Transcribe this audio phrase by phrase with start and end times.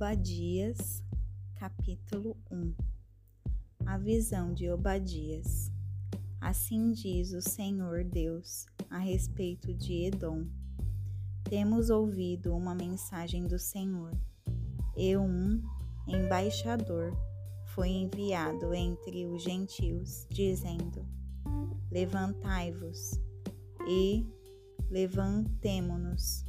[0.00, 1.04] Obadias,
[1.56, 2.74] capítulo 1
[3.84, 5.70] A visão de Obadias.
[6.40, 10.46] Assim diz o Senhor Deus a respeito de Edom.
[11.44, 14.18] Temos ouvido uma mensagem do Senhor.
[14.96, 15.62] E um
[16.08, 17.14] embaixador
[17.74, 21.06] foi enviado entre os gentios, dizendo:
[21.90, 23.20] Levantai-vos
[23.86, 24.26] e
[24.88, 26.46] levantemo-nos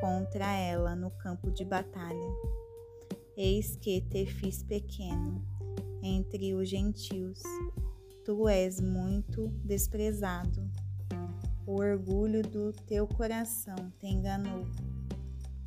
[0.00, 2.58] contra ela no campo de batalha.
[3.40, 5.40] Eis que te fiz pequeno
[6.02, 7.40] entre os gentios,
[8.24, 10.68] tu és muito desprezado.
[11.64, 14.66] O orgulho do teu coração te enganou.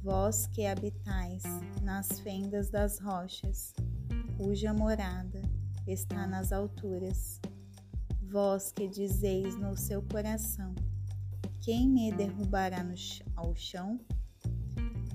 [0.04, 1.44] Vós que habitais
[1.82, 3.74] nas fendas das rochas,
[4.36, 5.42] cuja morada
[5.88, 7.40] está nas alturas,
[8.22, 10.76] vós que dizeis no seu coração:
[11.62, 12.96] Quem me derrubará no,
[13.38, 13.98] ao chão?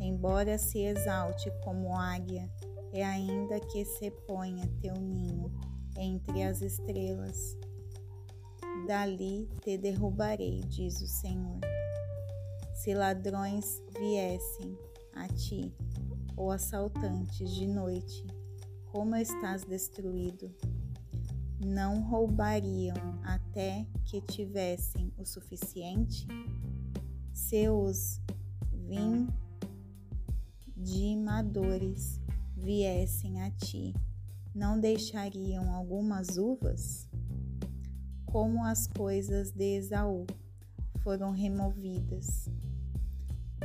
[0.00, 2.50] Embora se exalte como águia,
[2.92, 5.52] e ainda que se ponha teu ninho
[5.98, 7.56] entre as estrelas,
[8.86, 11.60] dali te derrubarei, diz o Senhor.
[12.74, 14.78] Se ladrões viessem
[15.14, 15.74] a ti,
[16.36, 18.26] ou assaltantes de noite,
[18.92, 20.54] como estás destruído,
[21.64, 26.26] não roubariam até que tivessem o suficiente?
[27.32, 28.20] Se os
[28.72, 29.26] vim
[30.76, 32.20] dimadores
[32.54, 33.94] viessem a ti,
[34.54, 37.08] não deixariam algumas uvas?
[38.26, 40.26] Como as coisas de Esaú
[40.98, 42.50] foram removidas,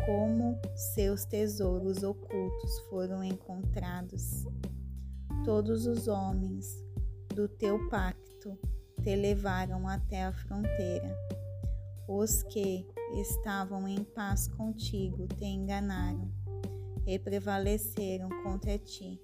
[0.05, 0.57] como
[0.93, 4.45] seus tesouros ocultos foram encontrados.
[5.43, 6.65] Todos os homens
[7.35, 8.57] do teu pacto
[9.03, 11.13] te levaram até a fronteira.
[12.07, 16.40] Os que estavam em paz contigo te enganaram
[17.05, 19.19] e prevaleceram contra ti.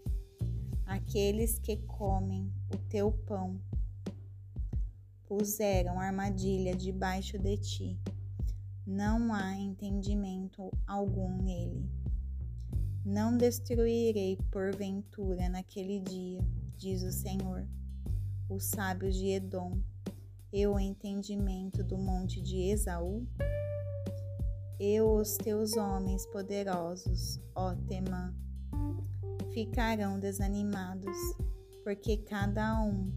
[0.85, 3.59] Aqueles que comem o teu pão
[5.25, 7.99] puseram armadilha debaixo de ti.
[8.85, 11.89] Não há entendimento algum nele.
[13.03, 16.39] Não destruirei porventura naquele dia,
[16.77, 17.67] diz o Senhor,
[18.49, 19.81] os sábios de Edom
[20.51, 23.27] e o entendimento do monte de Esaú?
[24.79, 28.33] E os teus homens poderosos, ó Temã,
[29.51, 31.17] ficarão desanimados,
[31.83, 33.11] porque cada um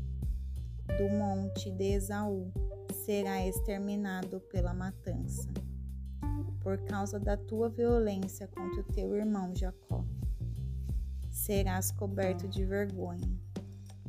[0.99, 2.53] do monte de Esaú
[3.05, 5.49] será exterminado pela matança,
[6.61, 10.05] por causa da tua violência contra o teu irmão Jacó.
[11.31, 13.39] Serás coberto de vergonha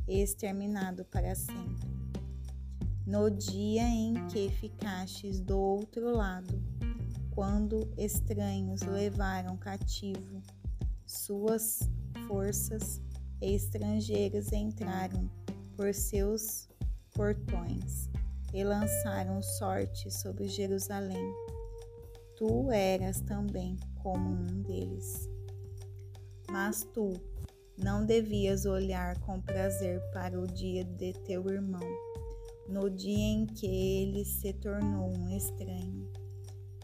[0.08, 1.90] exterminado para sempre.
[3.06, 6.62] No dia em que ficastes do outro lado,
[7.34, 10.42] quando estranhos levaram cativo
[11.06, 11.80] suas
[12.28, 13.00] forças
[13.40, 15.28] e estrangeiros entraram
[15.76, 16.68] por seus
[17.14, 18.08] portões
[18.52, 21.34] e lançaram sorte sobre Jerusalém.
[22.36, 25.28] Tu eras também como um deles.
[26.50, 27.12] Mas tu
[27.78, 31.80] não devias olhar com prazer para o dia de teu irmão,
[32.68, 36.01] no dia em que ele se tornou um estranho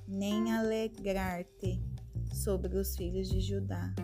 [0.09, 1.79] nem alegrar-te
[2.33, 3.95] sobre os filhos de Judá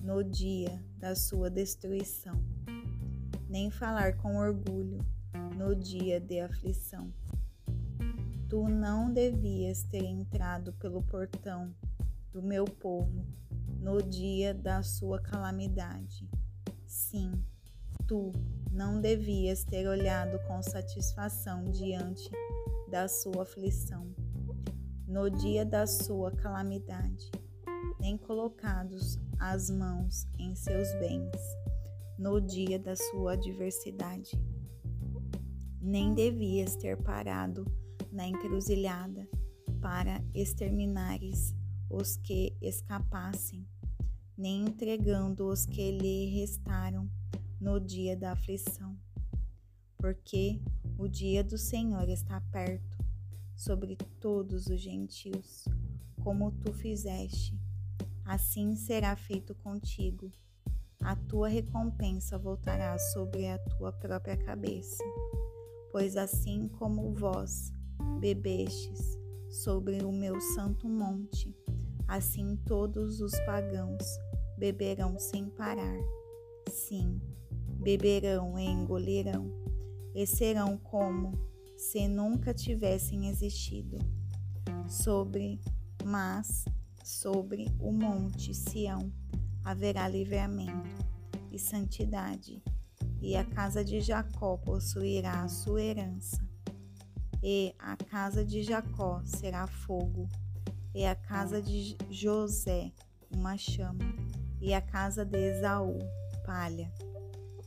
[0.00, 2.42] no dia da sua destruição,
[3.46, 5.04] nem falar com orgulho
[5.54, 7.12] no dia de aflição.
[8.48, 11.74] Tu não devias ter entrado pelo portão
[12.32, 13.26] do meu povo
[13.80, 16.26] no dia da sua calamidade.
[16.86, 17.32] Sim,
[18.06, 18.32] tu
[18.72, 22.30] não devias ter olhado com satisfação diante
[22.90, 24.23] da sua aflição
[25.06, 27.30] no dia da sua calamidade,
[28.00, 31.36] nem colocados as mãos em seus bens
[32.18, 34.30] no dia da sua adversidade.
[35.80, 37.64] Nem devias ter parado
[38.10, 39.28] na encruzilhada
[39.80, 41.54] para exterminares
[41.90, 43.66] os que escapassem,
[44.36, 47.10] nem entregando os que lhe restaram
[47.60, 48.96] no dia da aflição.
[49.98, 50.60] Porque
[50.96, 52.93] o dia do Senhor está perto
[53.54, 55.64] sobre todos os gentios,
[56.22, 57.58] como tu fizeste,
[58.24, 60.30] assim será feito contigo.
[61.00, 65.04] A tua recompensa voltará sobre a tua própria cabeça.
[65.92, 67.72] Pois assim como vós
[68.18, 69.18] bebestes
[69.50, 71.54] sobre o meu santo monte,
[72.08, 74.02] assim todos os pagãos
[74.58, 75.98] beberão sem parar.
[76.68, 77.20] Sim,
[77.82, 79.50] beberão e engolirão,
[80.14, 83.98] e serão como se nunca tivessem existido.
[84.88, 85.60] Sobre,
[86.04, 86.64] mas
[87.02, 89.12] sobre o monte Sião
[89.64, 91.04] haverá livramento
[91.50, 92.62] e santidade,
[93.20, 96.44] e a casa de Jacó possuirá a sua herança.
[97.42, 100.28] E a casa de Jacó será fogo,
[100.94, 102.92] e a casa de José
[103.30, 104.04] uma chama,
[104.60, 105.98] e a casa de Esaú
[106.44, 106.92] palha.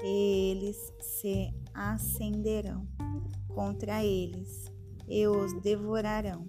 [0.03, 2.87] E eles se acenderão
[3.57, 4.71] contra eles
[5.07, 6.47] e os devorarão.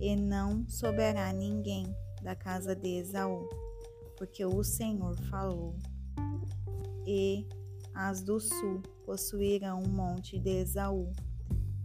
[0.00, 3.46] E não sobrará ninguém da casa de Esaú,
[4.16, 5.76] porque o Senhor falou.
[7.06, 7.46] E
[7.94, 11.12] as do sul possuirão o monte de Esaú,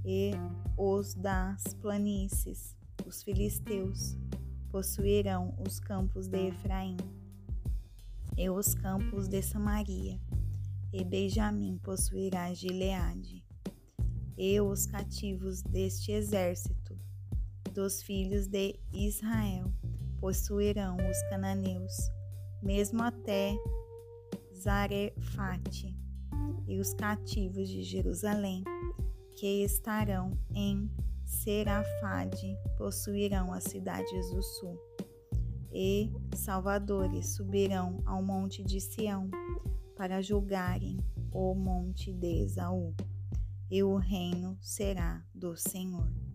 [0.05, 0.31] e
[0.77, 4.15] os das planícies, os filisteus,
[4.71, 6.95] possuirão os campos de Efraim,
[8.37, 10.17] e os campos de Samaria,
[10.93, 13.43] e Benjamim possuirá Gileade,
[14.38, 16.97] e os cativos deste exército
[17.74, 19.71] dos filhos de Israel
[20.19, 21.94] possuirão os cananeus,
[22.62, 23.56] mesmo até
[24.56, 25.97] Zarefate,
[26.68, 28.63] e os cativos de Jerusalém,
[29.35, 30.89] que estarão em
[31.25, 34.80] Serafade, possuirão as cidades do sul.
[35.71, 39.30] E salvadores subirão ao monte de Sião
[39.95, 40.97] para julgarem
[41.31, 42.94] o monte de Esaú,
[43.69, 46.32] e o reino será do Senhor.